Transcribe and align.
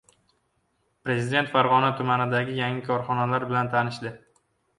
Prezident 1.07 1.51
Farg‘ona 1.51 1.91
tumanidagi 1.99 2.57
yangi 2.61 2.83
korxonalar 2.89 3.47
bilan 3.53 3.71
tanishdi 3.77 4.17